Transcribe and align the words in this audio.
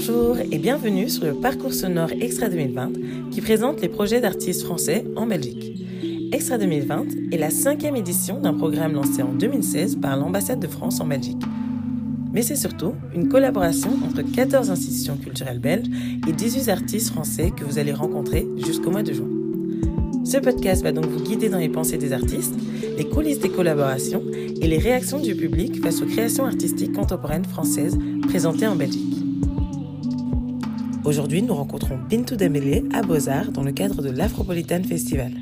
Bonjour 0.00 0.38
et 0.38 0.58
bienvenue 0.58 1.08
sur 1.08 1.24
le 1.24 1.34
Parcours 1.34 1.74
sonore 1.74 2.12
Extra 2.20 2.48
2020 2.48 3.32
qui 3.32 3.40
présente 3.40 3.80
les 3.80 3.88
projets 3.88 4.20
d'artistes 4.20 4.62
français 4.62 5.04
en 5.16 5.26
Belgique. 5.26 5.84
Extra 6.30 6.56
2020 6.56 7.32
est 7.32 7.36
la 7.36 7.50
cinquième 7.50 7.96
édition 7.96 8.40
d'un 8.40 8.54
programme 8.54 8.92
lancé 8.92 9.22
en 9.22 9.32
2016 9.32 9.96
par 9.96 10.16
l'ambassade 10.16 10.60
de 10.60 10.68
France 10.68 11.00
en 11.00 11.06
Belgique. 11.08 11.42
Mais 12.32 12.42
c'est 12.42 12.54
surtout 12.54 12.92
une 13.12 13.28
collaboration 13.28 13.90
entre 14.08 14.22
14 14.22 14.70
institutions 14.70 15.16
culturelles 15.16 15.58
belges 15.58 15.88
et 16.28 16.32
18 16.32 16.68
artistes 16.68 17.10
français 17.10 17.50
que 17.50 17.64
vous 17.64 17.80
allez 17.80 17.92
rencontrer 17.92 18.46
jusqu'au 18.64 18.92
mois 18.92 19.02
de 19.02 19.12
juin. 19.12 19.28
Ce 20.24 20.38
podcast 20.38 20.84
va 20.84 20.92
donc 20.92 21.06
vous 21.06 21.24
guider 21.24 21.48
dans 21.48 21.58
les 21.58 21.70
pensées 21.70 21.98
des 21.98 22.12
artistes, 22.12 22.54
les 22.96 23.08
coulisses 23.08 23.40
des 23.40 23.50
collaborations 23.50 24.22
et 24.32 24.68
les 24.68 24.78
réactions 24.78 25.18
du 25.18 25.34
public 25.34 25.82
face 25.82 26.00
aux 26.02 26.06
créations 26.06 26.46
artistiques 26.46 26.92
contemporaines 26.92 27.46
françaises 27.46 27.98
présentées 28.28 28.68
en 28.68 28.76
Belgique. 28.76 29.17
Aujourd'hui, 31.08 31.40
nous 31.40 31.54
rencontrons 31.54 31.96
Bintou 32.10 32.36
Dembélé 32.36 32.84
à 32.92 33.00
Beaux-Arts 33.00 33.50
dans 33.50 33.62
le 33.62 33.72
cadre 33.72 34.02
de 34.02 34.10
l'Afropolitan 34.10 34.82
Festival. 34.86 35.32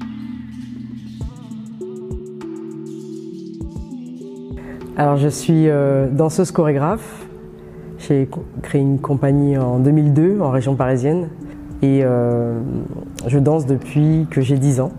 Alors, 4.97 5.16
je 5.16 5.27
suis 5.27 5.69
euh, 5.69 6.06
danseuse 6.09 6.52
chorégraphe. 6.52 7.27
J'ai 7.98 8.29
créé 8.62 8.80
une 8.80 9.01
compagnie 9.01 9.59
en 9.59 9.80
2002 9.80 10.39
en 10.41 10.52
région 10.52 10.77
parisienne 10.77 11.30
et 11.83 12.03
euh, 12.05 12.61
je 13.27 13.41
danse 13.41 13.67
depuis 13.67 14.28
que 14.30 14.42
j'ai 14.42 14.59
10 14.59 14.78
ans. 14.78 14.92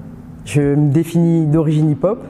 Je 0.44 0.76
me 0.76 0.92
définis 0.92 1.46
d'origine 1.46 1.92
hip-hop 1.92 2.22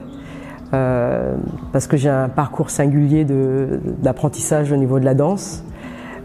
euh, 0.74 1.34
parce 1.72 1.88
que 1.88 1.96
j'ai 1.96 2.08
un 2.08 2.28
parcours 2.28 2.70
singulier 2.70 3.26
d'apprentissage 4.00 4.70
au 4.70 4.76
niveau 4.76 5.00
de 5.00 5.04
la 5.04 5.14
danse 5.14 5.64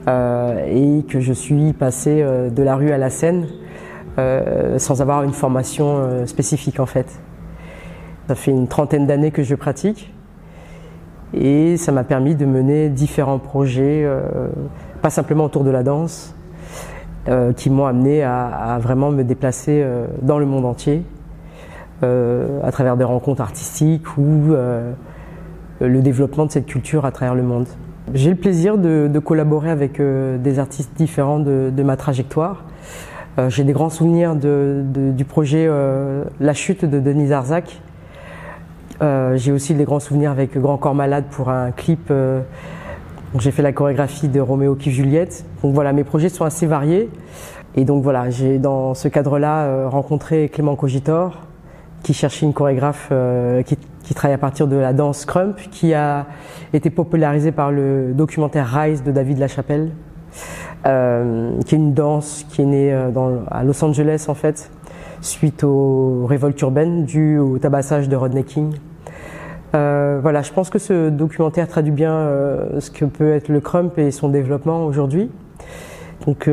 et 0.07 1.03
que 1.07 1.19
je 1.19 1.33
suis 1.33 1.73
passé 1.73 2.21
euh, 2.21 2.49
de 2.49 2.63
la 2.63 2.75
rue 2.75 2.91
à 2.91 2.97
la 2.97 3.09
scène 3.09 3.47
euh, 4.19 4.77
sans 4.77 5.01
avoir 5.01 5.23
une 5.23 5.33
formation 5.33 5.97
euh, 5.97 6.25
spécifique 6.25 6.79
en 6.79 6.85
fait. 6.85 7.07
Ça 8.27 8.35
fait 8.35 8.51
une 8.51 8.67
trentaine 8.67 9.07
d'années 9.07 9.31
que 9.31 9.43
je 9.43 9.55
pratique 9.55 10.13
et 11.33 11.77
ça 11.77 11.91
m'a 11.91 12.03
permis 12.03 12.35
de 12.35 12.45
mener 12.45 12.89
différents 12.89 13.39
projets, 13.39 14.07
pas 15.01 15.09
simplement 15.09 15.45
autour 15.45 15.63
de 15.63 15.71
la 15.71 15.81
danse, 15.81 16.35
euh, 17.29 17.53
qui 17.53 17.69
m'ont 17.69 17.85
amené 17.85 18.21
à, 18.21 18.77
vraiment 18.81 19.09
me 19.09 19.23
déplacer 19.23 19.81
euh, 19.81 20.07
dans 20.21 20.39
le 20.39 20.45
monde 20.45 20.65
entier 20.65 21.05
euh, 22.03 22.59
à 22.63 22.71
travers 22.73 22.97
des 22.97 23.05
rencontres 23.05 23.41
artistiques 23.41 24.17
ou 24.17 24.53
le 25.79 26.01
développement 26.01 26.45
de 26.45 26.51
cette 26.51 26.65
culture 26.65 27.05
à 27.05 27.11
travers 27.11 27.33
le 27.33 27.43
monde. 27.43 27.67
J'ai 28.13 28.29
le 28.29 28.35
plaisir 28.35 28.77
de, 28.77 29.19
collaborer 29.19 29.69
avec 29.69 30.01
des 30.01 30.59
artistes 30.59 30.91
différents 30.97 31.39
de, 31.39 31.83
ma 31.83 31.95
trajectoire. 31.95 32.65
J'ai 33.47 33.63
des 33.63 33.73
grands 33.73 33.89
souvenirs 33.89 34.35
du 34.35 35.25
projet 35.25 35.69
La 36.39 36.53
chute 36.53 36.83
de 36.85 36.99
Denise 36.99 37.31
Arzac. 37.31 37.79
J'ai 38.99 39.51
aussi 39.51 39.73
des 39.73 39.85
grands 39.85 40.01
souvenirs 40.01 40.31
avec 40.31 40.57
Grand 40.57 40.77
Corps 40.77 40.95
Malade 40.95 41.25
pour 41.31 41.49
un 41.49 41.71
clip 41.71 42.11
j'ai 43.39 43.51
fait 43.51 43.63
la 43.63 43.71
chorégraphie 43.71 44.27
de 44.27 44.39
Roméo 44.39 44.75
qui 44.75 44.91
Juliette. 44.91 45.45
Donc 45.63 45.73
voilà, 45.73 45.91
mes 45.91 46.03
projets 46.03 46.29
sont 46.29 46.45
assez 46.45 46.67
variés. 46.67 47.09
Et 47.75 47.85
donc 47.85 48.03
voilà, 48.03 48.29
j'ai 48.29 48.59
dans 48.59 48.93
ce 48.93 49.07
cadre-là 49.07 49.63
euh, 49.63 49.89
rencontré 49.89 50.49
Clément 50.49 50.75
Cogitor, 50.75 51.39
qui 52.03 52.13
cherchait 52.13 52.45
une 52.45 52.53
chorégraphe 52.53 53.09
euh, 53.11 53.63
qui, 53.63 53.77
qui, 54.13 54.15
travaille 54.15 54.35
à 54.35 54.39
partir 54.39 54.67
de 54.67 54.75
la 54.75 54.93
danse 54.93 55.25
crump, 55.25 55.57
qui 55.71 55.93
a 55.93 56.27
été 56.71 56.91
popularisée 56.91 57.51
par 57.51 57.71
le 57.71 58.13
documentaire 58.13 58.67
Rise 58.67 59.03
de 59.03 59.11
David 59.11 59.39
Lachapelle, 59.39 59.89
euh, 60.85 61.59
qui 61.65 61.73
est 61.73 61.77
une 61.79 61.93
danse 61.93 62.45
qui 62.49 62.61
est 62.61 62.65
née 62.65 62.93
euh, 62.93 63.09
à 63.49 63.63
Los 63.63 63.83
Angeles 63.83 64.25
en 64.27 64.35
fait, 64.35 64.69
suite 65.21 65.63
aux 65.63 66.27
révoltes 66.27 66.61
urbaines 66.61 67.05
dues 67.05 67.39
au 67.39 67.57
tabassage 67.57 68.07
de 68.07 68.15
Rodney 68.15 68.43
King. 68.43 68.75
Euh, 69.73 70.19
voilà, 70.21 70.43
je 70.43 70.51
pense 70.51 70.69
que 70.69 70.77
ce 70.77 71.09
documentaire 71.09 71.67
traduit 71.67 71.91
bien 71.91 72.29
ce 72.77 72.91
que 72.91 73.05
peut 73.05 73.33
être 73.33 73.49
le 73.49 73.61
crump 73.61 73.97
et 73.97 74.11
son 74.11 74.29
développement 74.29 74.85
aujourd'hui. 74.85 75.31
Donc 76.27 76.47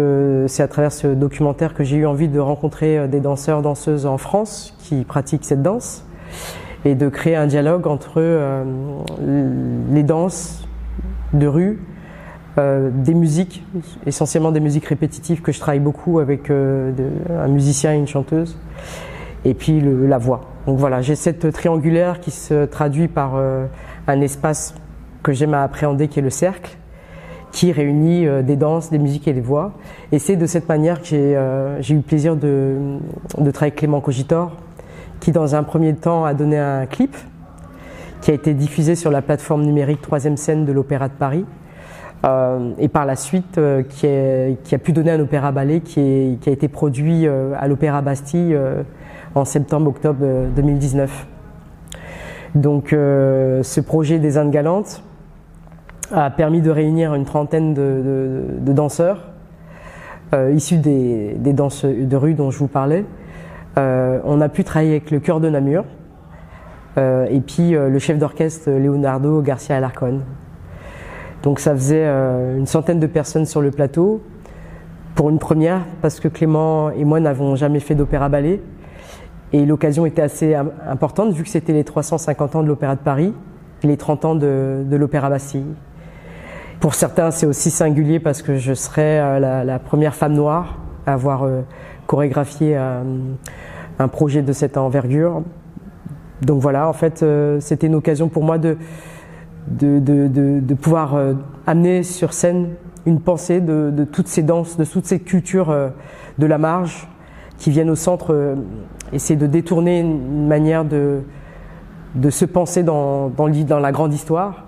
c'est 0.47 0.63
à 0.63 0.69
travers 0.69 0.93
ce 0.93 1.09
documentaire 1.09 1.75
que 1.75 1.85
j'ai 1.85 1.99
eu 1.99 2.07
envie 2.07 2.29
de 2.29 2.41
rencontrer 2.41 3.07
des 3.07 3.21
danseurs, 3.21 3.61
danseuses 3.61 4.07
en 4.07 4.17
France 4.17 4.75
qui 4.79 5.05
pratiquent 5.05 5.45
cette 5.45 5.63
danse 5.63 6.05
et 6.85 6.95
de 6.95 7.09
créer 7.09 7.37
un 7.37 7.47
dialogue 7.47 7.87
entre 7.87 8.15
euh, 8.17 8.65
les 9.93 10.03
danses 10.03 10.67
de 11.33 11.47
rue, 11.47 11.81
des 12.59 13.15
musiques, 13.15 13.65
essentiellement 14.05 14.53
des 14.53 14.61
musiques 14.61 14.85
répétitives 14.85 15.41
que 15.41 15.51
je 15.51 15.59
travaille 15.59 15.81
beaucoup 15.81 16.19
avec 16.19 16.49
de, 16.51 16.93
un 17.31 17.49
musicien 17.49 17.95
et 17.95 17.97
une 17.97 18.09
chanteuse, 18.09 18.59
et 19.47 19.55
puis 19.55 19.81
la 19.81 20.19
voix. 20.19 20.51
Donc 20.67 20.79
voilà, 20.79 21.01
j'ai 21.01 21.15
cette 21.15 21.53
triangulaire 21.53 22.21
qui 22.21 22.31
se 22.31 22.65
traduit 22.67 23.09
par 23.09 23.37
euh, 23.37 23.67
un 24.07 24.21
espace 24.21 24.75
que 25.23 25.33
j'aime 25.33 25.55
à 25.55 25.63
appréhender 25.63 26.09
qui 26.09 26.19
est 26.19 26.23
le 26.23 26.31
cercle, 26.31 26.77
qui 27.53 27.73
réunit 27.73 28.27
euh, 28.27 28.43
des 28.43 28.57
danses, 28.57 28.91
des 28.91 28.99
musiques 28.99 29.27
et 29.27 29.33
des 29.33 29.41
voix. 29.41 29.73
Et 30.13 30.19
c'est 30.19 30.37
de 30.37 30.47
cette 30.47 30.69
manière 30.69 31.01
que 31.01 31.07
j'ai 31.07 31.35
euh, 31.37 31.81
eu 31.89 31.95
le 31.95 32.03
plaisir 32.03 32.37
de, 32.37 32.99
travailler 33.37 33.57
avec 33.61 33.77
Clément 33.77 34.01
Cogitor, 34.01 34.57
qui 35.21 35.33
dans 35.33 35.55
un 35.55 35.63
premier 35.63 35.95
temps 35.95 36.25
a 36.25 36.35
donné 36.35 36.59
un 36.59 36.87
clip 36.87 37.17
qui 38.21 38.31
a 38.31 38.35
été 38.35 38.55
diffusé 38.55 38.95
sur 38.95 39.11
la 39.11 39.23
plateforme 39.23 39.63
numérique 39.63 40.03
Troisième 40.03 40.37
scène 40.37 40.65
de 40.65 40.73
l'Opéra 40.73 41.09
de 41.09 41.15
Paris. 41.15 41.45
Euh, 42.27 42.73
et 42.79 42.89
par 42.89 43.07
la 43.07 43.17
suite 43.17 43.57
euh, 43.57 43.83
qui, 43.83 44.75
a 44.75 44.79
pu 44.79 44.93
donner 44.93 45.11
un 45.11 45.21
opéra 45.21 45.53
ballet 45.53 45.81
qui, 45.81 46.39
a 46.47 46.51
été 46.51 46.69
produit 46.69 47.27
euh, 47.27 47.55
à 47.59 47.67
l'Opéra 47.67 48.03
Bastille 48.03 48.59
en 49.35 49.45
septembre-octobre 49.45 50.27
2019. 50.55 51.27
Donc 52.57 52.89
ce 52.91 53.81
projet 53.81 54.19
des 54.19 54.37
Indes 54.37 54.51
galantes 54.51 55.03
a 56.13 56.31
permis 56.31 56.61
de 56.61 56.71
réunir 56.71 57.15
une 57.15 57.25
trentaine 57.25 57.75
de 57.75 58.73
danseurs 58.73 59.29
issus 60.53 60.79
des, 60.79 61.37
des, 61.39 61.53
danses 61.53 61.85
de 61.85 62.17
rue 62.17 62.35
dont 62.35 62.51
je 62.51 62.59
vous 62.59 62.67
parlais. 62.67 63.05
On 63.77 64.41
a 64.41 64.49
pu 64.49 64.65
travailler 64.65 64.93
avec 64.93 65.11
le 65.11 65.21
chœur 65.21 65.41
de 65.41 65.49
Namur 65.49 65.85
et 66.97 67.41
puis 67.47 67.71
le 67.71 67.99
chef 67.99 68.19
d'orchestre 68.19 68.71
Leonardo 68.71 69.41
Garcia 69.43 69.77
Alarcon. 69.77 70.21
Donc 71.43 71.59
ça 71.59 71.75
faisait 71.75 72.05
euh, 72.05 72.59
une 72.59 72.67
centaine 72.67 73.01
de 73.01 73.07
personnes 73.07 73.47
sur 73.47 73.63
le 73.63 73.71
plateau 73.71 74.23
pour 75.15 75.31
une 75.31 75.39
première 75.39 75.81
parce 76.03 76.21
que 76.21 76.29
Clément 76.29 76.91
et 76.91 77.05
moi 77.05 77.19
n'avons 77.21 77.57
jamais 77.57 77.81
fait 77.81 77.95
d'opéra 77.95 78.29
ballet 78.29 78.61
et 79.53 79.65
l'occasion 79.65 80.07
était 80.07 80.23
assez 80.23 80.55
importante 80.55 81.33
vu 81.33 81.43
que 81.43 81.49
c'était 81.49 81.73
les 81.73 81.85
350 81.85 82.57
ans 82.57 82.63
de 82.63 82.69
l'Opéra 82.69 82.95
de 82.95 83.01
Paris 83.01 83.33
et 83.83 83.87
les 83.87 83.97
30 83.97 84.25
ans 84.25 84.35
de, 84.37 84.85
l'Opéra 84.91 85.31
Bastille. 85.31 85.75
Pour 86.79 86.95
certains, 86.95 87.31
c'est 87.31 87.47
aussi 87.47 87.71
singulier 87.71 88.21
parce 88.21 88.43
que 88.43 88.57
je 88.57 88.75
serai 88.75 89.19
euh, 89.19 89.39
la, 89.39 89.65
la 89.65 89.79
première 89.79 90.15
femme 90.15 90.35
noire 90.35 90.79
à 91.07 91.15
avoir 91.15 91.45
euh, 92.11 92.17
chorégraphié 92.17 92.77
un, 92.77 94.09
projet 94.09 94.43
de 94.43 94.53
cette 94.53 94.77
envergure. 94.77 95.43
Donc 96.43 96.61
voilà, 96.61 96.89
en 96.89 96.95
fait, 96.95 97.25
c'était 97.61 97.87
une 97.87 97.95
occasion 97.95 98.29
pour 98.29 98.43
moi 98.43 98.57
de, 98.57 98.79
de, 99.69 100.61
de, 100.61 100.75
pouvoir 100.75 101.15
euh, 101.15 101.35
amener 101.67 102.03
sur 102.03 102.33
scène 102.33 102.71
une 103.07 103.21
pensée 103.21 103.61
de, 103.61 103.91
de, 103.91 104.05
toutes 104.05 104.29
ces 104.29 104.43
danses, 104.43 104.77
de 104.77 104.85
toutes 104.85 105.07
ces 105.07 105.21
cultures 105.21 105.71
euh, 105.71 105.89
de 106.39 106.47
la 106.47 106.59
marge 106.59 107.09
qui 107.59 107.71
viennent 107.71 107.91
au 107.91 107.97
centre, 107.97 108.33
euh, 108.33 108.57
essayer 109.13 109.39
de 109.39 109.47
détourner 109.47 110.01
une 110.01 110.47
manière 110.47 110.85
de, 110.85 111.21
de 112.15 112.31
se 112.31 112.45
penser 112.45 112.83
dans, 112.83 113.29
dans, 113.29 113.79
la 113.79 113.93
grande 113.93 114.13
histoire. 114.15 114.67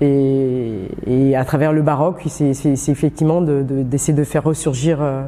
Et, 0.00 0.88
et, 1.06 1.36
à 1.36 1.44
travers 1.44 1.72
le 1.72 1.82
baroque, 1.82 2.22
c'est 2.26 2.50
effectivement 2.88 3.42
d'essayer 3.42 4.14
de, 4.14 4.20
de, 4.20 4.24
faire 4.24 4.44
ressurgir 4.44 5.02
euh, 5.02 5.22
euh, 5.22 5.24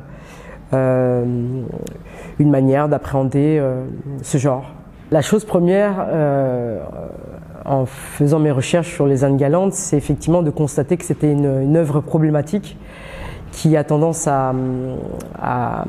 une 0.73 2.51
manière 2.51 2.89
d'appréhender 2.89 3.59
euh, 3.61 3.85
ce 4.23 4.39
genre. 4.39 4.71
La 5.11 5.21
chose 5.21 5.45
première, 5.45 6.07
en 7.65 7.87
faisant 7.87 8.39
mes 8.39 8.51
recherches 8.51 8.93
sur 8.93 9.07
les 9.07 9.25
Indes 9.25 9.37
galantes, 9.37 9.75
c'est 9.75 9.97
effectivement 9.97 10.43
de 10.43 10.51
constater 10.51 10.97
que 10.97 11.05
c'était 11.05 11.31
une, 11.31 11.63
une, 11.63 11.77
œuvre 11.77 12.01
problématique 12.01 12.79
qui 13.53 13.77
a 13.77 13.85
tendance 13.85 14.27
à, 14.27 14.55
à, 15.41 15.85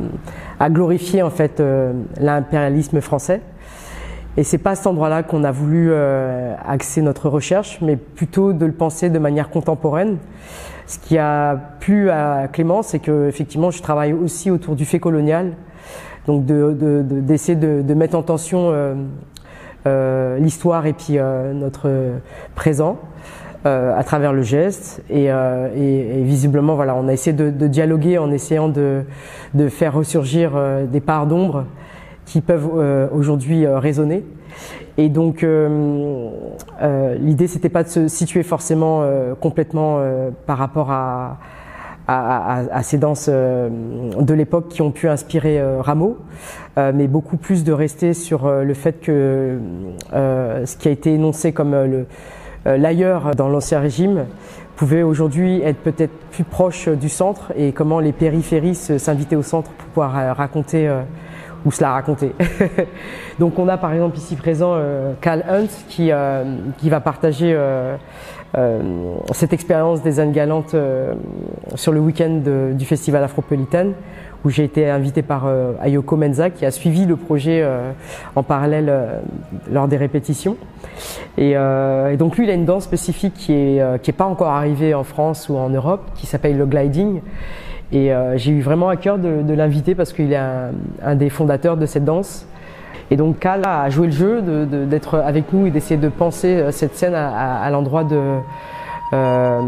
à 0.60 0.70
glorifier 0.70 1.24
en 1.24 1.30
fait 1.30 1.60
euh, 1.60 1.94
l'impérialisme 2.20 3.02
français. 3.02 3.42
Et 4.36 4.44
c'est 4.44 4.58
pas 4.58 4.72
à 4.72 4.76
cet 4.76 4.88
endroit-là 4.88 5.24
qu'on 5.24 5.44
a 5.44 5.52
voulu 5.52 5.90
euh, 5.92 6.56
axer 6.66 7.02
notre 7.02 7.30
recherche, 7.30 7.80
mais 7.82 7.96
plutôt 7.96 8.52
de 8.52 8.66
le 8.66 8.72
penser 8.72 9.10
de 9.10 9.20
manière 9.20 9.50
contemporaine. 9.50 10.18
Ce 10.86 11.00
qui 11.00 11.18
a 11.18 11.56
plu 11.80 12.10
à 12.10 12.48
Clément, 12.52 12.82
c'est 12.84 13.00
que 13.00 13.28
effectivement, 13.28 13.72
je 13.72 13.82
travaille 13.82 14.14
aussi 14.14 14.52
autour 14.52 14.76
du 14.76 14.86
fait 14.86 15.00
colonial, 15.00 15.54
donc 16.28 16.46
d'essayer 16.46 17.56
de, 17.56 17.62
de, 17.62 17.78
de, 17.78 17.88
de, 17.88 17.94
mettre 17.94 18.16
en 18.16 18.24
tension 18.24 18.70
euh, 18.72 18.96
euh, 19.88 20.38
l'histoire 20.40 20.86
et 20.86 20.94
puis 20.94 21.18
euh, 21.18 21.54
notre 21.54 21.90
présent. 22.56 23.00
à 23.66 24.04
travers 24.04 24.34
le 24.34 24.44
geste 24.44 25.02
et, 25.10 25.30
visiblement 26.24 26.76
voilà 26.76 26.96
on 26.96 27.08
a 27.08 27.14
essayé 27.14 27.34
de, 27.34 27.68
dialoguer 27.68 28.18
en 28.18 28.30
essayant 28.30 28.68
de, 28.68 29.04
de 29.54 29.70
faire 29.70 29.94
ressurgir 29.94 30.52
des 30.92 31.00
parts 31.00 31.28
d'ombre 31.28 31.64
qui 32.26 32.42
peuvent 32.42 33.10
aujourd'hui 33.14 33.68
résonner. 33.68 34.24
Et 34.98 35.10
donc 35.10 35.46
l'idée 37.20 37.48
c'était 37.48 37.70
pas 37.70 37.84
de 37.84 37.90
se 37.90 38.08
situer 38.08 38.44
forcément 38.44 39.04
complètement 39.40 40.00
par 40.46 40.58
rapport 40.58 40.92
à 40.92 41.38
à, 42.08 42.84
ces 42.84 42.98
danses 42.98 43.28
euh, 43.30 43.70
de 44.20 44.34
l'époque 44.34 44.68
qui 44.68 44.82
ont 44.82 44.92
pu 44.92 45.08
inspirer 45.08 45.60
euh, 45.60 45.82
Rameau, 45.82 46.18
euh, 46.78 46.92
mais 46.94 47.08
beaucoup 47.08 47.38
plus 47.38 47.64
de 47.64 47.72
rester 47.72 48.14
sur 48.14 48.50
le 48.50 48.74
fait 48.74 49.00
que 49.00 49.60
ce 50.12 50.78
qui 50.78 50.88
a 50.88 50.92
été 50.92 51.14
énoncé 51.14 51.52
comme 51.52 51.72
le 51.72 52.06
l'ailleurs 52.66 53.36
dans 53.36 53.50
l'ancien 53.50 53.82
régime 53.82 54.26
pouvait 54.78 55.04
aujourd'hui 55.04 55.62
être 55.62 55.80
peut-être 55.80 56.14
plus 56.32 56.46
proche 56.46 56.88
du 56.88 57.10
centre 57.10 57.52
et 57.58 57.74
comment 57.74 58.00
les 58.00 58.14
périphéries 58.14 58.76
s'invitaient 58.76 59.36
au 59.36 59.44
centre 59.44 59.70
pour 59.72 59.88
pouvoir 59.88 60.38
raconter 60.38 60.90
ou 61.66 61.72
se 61.72 61.82
la 61.82 61.92
raconter. 61.92 62.34
Donc 63.40 63.58
on 63.60 63.68
a 63.68 63.78
par 63.78 63.94
exemple 63.94 64.18
ici 64.18 64.36
présent 64.36 64.78
Cal 65.22 65.46
Hunt 65.50 65.68
qui, 65.88 66.12
qui 66.78 66.90
va 66.90 67.00
partager 67.00 67.56
euh, 68.56 69.16
cette 69.32 69.52
expérience 69.52 70.04
des 70.04 70.20
Annes 70.20 70.32
Galantes 70.32 70.76
euh, 70.76 71.14
sur 71.74 71.92
le 71.92 72.00
week-end 72.00 72.42
du 72.74 72.86
Festival 72.86 73.24
Afropolitan 73.24 73.94
où 74.46 74.50
j'ai 74.50 74.64
été 74.64 74.88
invité 74.90 75.24
par 75.24 75.48
euh, 75.48 75.72
Ayoko 75.82 76.18
Menza 76.18 76.52
qui 76.52 76.64
a 76.64 76.70
suivi 76.70 77.06
le 77.06 77.16
projet 77.16 77.66
en 78.36 78.44
parallèle 78.44 78.94
lors 79.72 79.88
des 79.88 79.98
répétitions. 79.98 80.58
Et, 81.38 81.56
donc 82.20 82.38
lui, 82.38 82.44
il 82.44 82.50
a 82.50 82.54
une 82.54 82.66
danse 82.66 82.84
spécifique 82.84 83.34
qui 83.34 83.54
est 83.54 84.02
qui 84.02 84.12
est 84.12 84.14
pas 84.14 84.26
encore 84.26 84.50
arrivée 84.50 84.94
en 84.94 85.04
France 85.04 85.50
ou 85.50 85.56
en 85.56 85.70
Europe, 85.70 86.12
qui 86.16 86.28
s'appelle 86.28 86.58
le 86.58 86.66
gliding. 86.66 87.22
Et 87.94 88.12
j'ai 88.38 88.52
eu 88.52 88.62
vraiment 88.62 88.90
à 88.90 88.96
cœur 88.96 89.20
de, 89.20 89.54
l'inviter 89.54 89.94
parce 89.94 90.14
qu'il 90.14 90.34
est 90.34 90.40
un, 91.04 91.16
des 91.16 91.30
fondateurs 91.30 91.78
de 91.78 91.86
cette 91.86 92.04
danse. 92.04 92.48
Et 93.12 93.16
donc 93.16 93.38
Cal 93.38 93.62
a 93.66 93.90
joué 93.92 94.08
le 94.08 94.14
jeu 94.14 94.42
d'être 94.42 95.20
avec 95.20 95.54
nous 95.54 95.68
et 95.68 95.72
d'essayer 95.72 95.98
de 95.98 96.10
penser 96.10 96.56
euh, 96.56 96.72
cette 96.72 96.96
scène 96.96 97.14
à, 97.14 97.70
l'endroit 97.70 98.08
euh, 98.12 99.62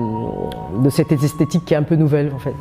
de 0.83 0.89
cette 0.89 1.11
esthétique 1.11 1.65
qui 1.65 1.75
est 1.75 1.77
un 1.77 1.83
peu 1.83 1.95
nouvelle 1.95 2.31
en 2.33 2.39
fait. 2.39 2.55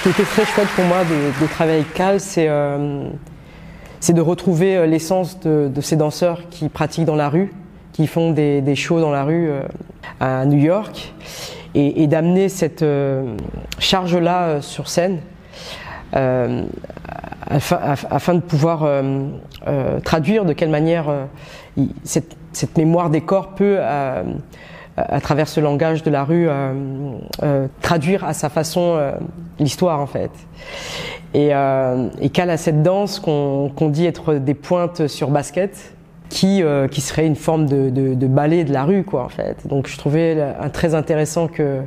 Ce 0.00 0.04
qui 0.04 0.10
était 0.18 0.30
très 0.30 0.46
chouette 0.46 0.68
pour 0.76 0.86
moi 0.86 1.04
de, 1.04 1.46
travailler 1.46 1.80
avec 1.80 1.92
Cal, 1.92 2.20
c'est 2.20 2.46
euh, 2.48 3.04
de 4.08 4.20
retrouver 4.22 4.74
euh, 4.74 4.86
l'essence 4.86 5.38
de, 5.40 5.70
ces 5.82 5.96
danseurs 5.96 6.48
qui 6.48 6.70
pratiquent 6.70 7.04
dans 7.04 7.16
la 7.16 7.28
rue, 7.28 7.52
qui 7.92 8.06
font 8.06 8.30
des, 8.30 8.74
shows 8.76 8.98
dans 8.98 9.10
la 9.10 9.24
rue 9.24 9.50
euh, 9.50 9.60
à 10.18 10.46
New 10.46 10.56
York, 10.56 11.12
et, 11.74 12.06
d'amener 12.06 12.48
cette 12.48 12.82
charge-là 13.78 14.62
sur 14.62 14.88
scène. 14.88 15.18
Afin, 16.14 16.64
de 18.36 18.40
pouvoir 18.40 18.88
traduire 20.02 20.46
de 20.46 20.54
quelle 20.54 20.70
manière 20.70 21.12
cette, 22.04 22.38
cette, 22.54 22.78
mémoire 22.78 23.10
des 23.10 23.20
corps 23.20 23.54
peut 23.54 23.76
à 25.08 25.20
travers 25.20 25.48
ce 25.48 25.60
langage 25.60 26.02
de 26.02 26.10
la 26.10 26.24
rue, 26.24 26.48
euh, 26.48 26.72
euh, 27.42 27.66
traduire 27.80 28.24
à 28.24 28.32
sa 28.32 28.48
façon 28.48 28.94
euh, 28.94 29.12
l'histoire 29.58 30.00
en 30.00 30.06
fait. 30.06 30.30
Et, 31.32 31.50
et 32.20 32.30
qu'elle 32.30 32.50
a 32.50 32.56
cette 32.56 32.82
danse 32.82 33.20
qu'on 33.20 33.88
dit 33.88 34.04
être 34.04 34.34
des 34.34 34.54
pointes 34.54 35.06
sur 35.06 35.30
basket, 35.30 35.94
qui, 36.28 36.60
qui 36.90 37.00
serait 37.00 37.24
une 37.24 37.36
forme 37.36 37.66
de, 37.66 37.88
de, 37.88 38.14
de, 38.14 38.26
ballet 38.26 38.64
de 38.64 38.72
la 38.72 38.82
rue 38.82 39.04
quoi 39.04 39.22
en 39.24 39.28
fait. 39.28 39.64
Donc 39.68 39.86
je 39.86 39.96
trouvais 39.96 40.36
très 40.72 40.96
intéressant 40.96 41.46
que 41.46 41.82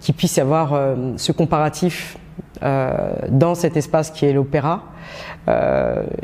qu'il 0.00 0.14
puisse 0.14 0.36
y 0.36 0.40
avoir 0.40 0.80
ce 1.16 1.32
comparatif 1.32 2.16
dans 2.62 3.56
cet 3.56 3.76
espace 3.76 4.12
qui 4.12 4.24
est 4.24 4.32
l'opéra. 4.32 4.84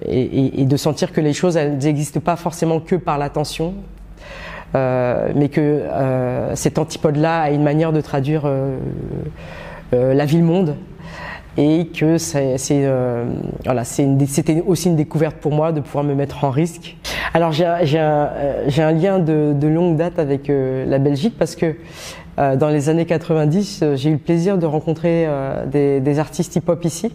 Et, 0.06 0.60
et, 0.60 0.64
de 0.64 0.76
sentir 0.76 1.10
que 1.12 1.20
les 1.20 1.32
choses 1.32 1.56
elles 1.56 1.78
n'existent 1.78 2.20
pas 2.20 2.36
forcément 2.36 2.78
que 2.78 2.94
par 2.94 3.18
l'attention, 3.18 3.74
mais 4.74 5.48
que 5.48 5.60
euh, 5.60 6.54
cet 6.54 6.78
antipode-là 6.78 7.42
a 7.42 7.50
une 7.50 7.62
manière 7.62 7.92
de 7.92 8.00
traduire 8.00 8.42
euh, 8.46 8.78
la 9.92 10.24
vie-le-monde 10.24 10.76
et 11.58 11.88
que 11.88 12.16
c'est 12.16 12.56
voilà, 13.64 13.84
c'était 13.84 14.64
aussi 14.66 14.88
une 14.88 14.96
découverte 14.96 15.36
pour 15.36 15.52
moi 15.52 15.72
de 15.72 15.80
pouvoir 15.80 16.02
me 16.02 16.14
mettre 16.14 16.44
en 16.44 16.50
risque. 16.50 16.96
Alors 17.34 17.52
j'ai 17.52 17.66
un, 17.66 18.30
un, 18.78 18.92
lien 18.92 19.18
de, 19.18 19.52
de, 19.54 19.68
longue 19.68 19.96
date 19.96 20.18
avec 20.18 20.48
la 20.48 20.98
Belgique 20.98 21.34
parce 21.38 21.54
que 21.54 21.76
dans 22.38 22.70
les 22.70 22.88
années 22.88 23.04
90, 23.04 23.84
j'ai 23.96 24.08
eu 24.08 24.14
le 24.14 24.18
plaisir 24.18 24.56
de 24.56 24.64
rencontrer 24.64 25.28
des, 25.66 26.00
des, 26.00 26.18
artistes 26.18 26.56
hip-hop 26.56 26.82
ici 26.86 27.12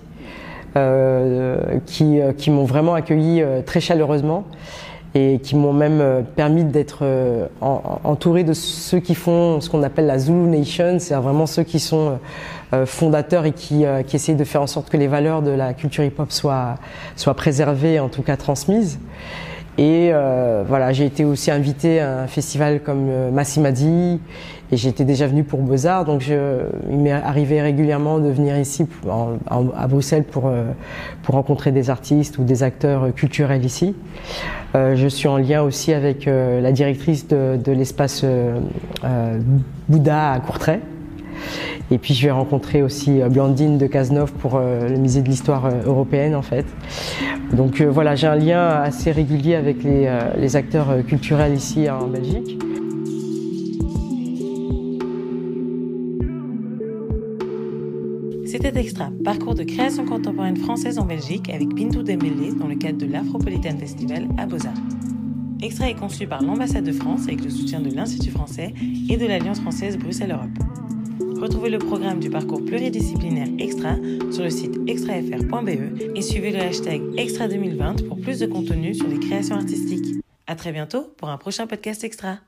qui, 1.88 2.20
qui 2.38 2.52
m'ont 2.52 2.66
vraiment 2.66 2.94
accueilli 2.94 3.44
très 3.66 3.80
chaleureusement 3.80 4.46
et 5.18 5.40
qui 5.40 5.56
m'ont 5.56 5.74
même 5.74 6.00
euh, 6.00 6.22
permis 6.22 6.64
d'être 6.64 7.00
euh, 7.02 7.48
entouré 7.62 8.44
de 8.44 8.54
ceux 8.54 9.00
qui 9.00 9.16
font 9.16 9.60
ce 9.62 9.70
qu'on 9.70 9.82
appelle 9.82 10.06
la 10.06 10.20
Zulu 10.20 10.48
Nation, 10.48 10.98
c'est 11.00 11.16
vraiment 11.16 11.48
ceux 11.48 11.64
qui 11.64 11.80
sont 11.80 12.20
euh, 12.74 12.86
fondateurs 12.86 13.46
et 13.46 13.52
qui, 13.52 13.86
qui 14.06 14.16
essayent 14.16 14.36
de 14.36 14.44
faire 14.44 14.62
en 14.62 14.68
sorte 14.68 14.90
que 14.90 14.98
les 14.98 15.08
valeurs 15.08 15.42
de 15.42 15.52
la 15.52 15.74
culture 15.74 16.04
hip-hop 16.04 16.32
soient, 16.32 16.76
soient 17.16 17.34
préservées, 17.34 18.00
en 18.00 18.10
tout 18.10 18.22
cas 18.22 18.38
transmises. 18.38 19.00
Et 19.77 20.12
voilà, 20.67 20.91
j'ai 20.91 21.05
été 21.05 21.24
aussi 21.24 21.51
invité 21.51 22.00
à 22.00 22.22
un 22.22 22.27
festival 22.27 22.81
comme 22.81 23.31
Massimadi 23.31 24.19
et 24.72 24.75
j'étais 24.75 25.05
déjà 25.05 25.27
venu 25.27 25.43
pour 25.43 25.62
Beaux-Arts, 25.62 26.03
donc 26.03 26.19
je, 26.19 26.65
il 26.89 26.98
m'est 26.98 27.12
arrivé 27.12 27.62
régulièrement 27.62 28.19
de 28.19 28.27
venir 28.29 28.57
ici 28.57 28.86
à 29.50 29.88
Bruxelles 29.88 30.24
pour, 30.24 30.51
pour 31.22 31.36
rencontrer 31.36 31.72
des 31.72 31.89
artistes 31.89 32.38
ou 32.38 32.43
des 32.43 32.63
acteurs 32.63 33.13
culturels 33.13 33.63
ici. 33.63 33.96
Euh, 34.75 34.96
je 34.96 35.07
suis 35.07 35.27
en 35.27 35.38
lien 35.38 35.62
aussi 35.62 35.93
avec 35.93 36.27
euh, 36.27 36.62
la 36.62 36.72
directrice 36.72 37.27
de, 37.27 37.72
l'espace 37.72 38.22
euh, 38.24 38.60
Bouddha 39.88 40.34
à 40.34 40.39
Courtrai. 40.39 40.81
Et 41.89 41.98
puis 41.98 42.13
je 42.13 42.25
vais 42.25 42.31
rencontrer 42.31 42.84
aussi 42.84 43.22
Blandine 43.29 43.77
de 43.77 43.88
Cazeneuve 43.88 44.34
pour 44.34 44.60
le 44.60 44.98
musée 44.98 45.22
de 45.22 45.29
l'histoire 45.29 45.69
européenne 45.86 46.36
en 46.36 46.41
fait. 46.41 46.65
Donc 47.54 47.82
voilà, 47.82 48.16
j'ai 48.16 48.27
un 48.27 48.36
lien 48.36 48.68
assez 48.68 49.12
régulier 49.12 49.56
avec 49.56 49.84
les, 49.84 50.13
les 50.38 50.56
acteurs 50.56 51.06
culturels 51.06 51.56
ici 51.56 51.89
en 51.89 52.08
Belgique. 52.08 52.60
C'était 58.46 58.80
Extra, 58.80 59.12
parcours 59.24 59.56
de 59.56 59.63
création 59.63 60.06
contemporaine 60.06 60.58
française 60.58 61.00
en 61.00 61.06
Belgique 61.06 61.50
avec 61.50 61.68
Bintou 61.74 62.01
Dembélé 62.01 62.54
dans 62.60 62.68
le 62.68 62.75
cadre 62.75 62.98
de 62.98 63.06
l'Afropolitan 63.06 63.77
Festival 63.77 64.27
à 64.38 64.46
Beaux-Arts. 64.46 64.74
Extra 65.62 65.89
est 65.89 65.96
conçu 65.96 66.27
par 66.27 66.42
l'ambassade 66.42 66.84
de 66.84 66.92
France 66.92 67.24
avec 67.24 67.44
le 67.44 67.50
soutien 67.50 67.82
de 67.82 67.94
l'Institut 67.94 68.32
français 68.32 68.74
et 69.10 69.18
de 69.18 69.25
l'Alliance 69.25 69.60
française 69.60 69.98
Bruxelles-Europe. 69.98 70.87
Retrouvez 71.48 71.70
le 71.70 71.80
programme 71.80 72.20
du 72.20 72.30
parcours 72.30 72.62
pluridisciplinaire 72.66 73.48
Extra 73.58 73.96
sur 74.34 74.44
le 74.44 74.50
site 74.50 74.77
extrafr.be 74.86 76.13
et 76.13 76.22
suivez 76.22 76.51
le 76.51 76.60
hashtag 76.60 77.01
Extra 77.18 77.48
2020 77.48 78.06
pour 78.06 78.20
plus 78.20 78.39
de 78.39 78.48
contenu 78.48 78.94
sur 78.94 79.08
les 79.08 79.18
créations 79.18 79.56
artistiques. 79.56 80.22
À 80.46 80.56
très 80.58 80.74
bientôt 80.74 81.04
pour 81.16 81.30
un 81.30 81.38
prochain 81.38 81.66
podcast 81.66 82.04
Extra. 82.04 82.39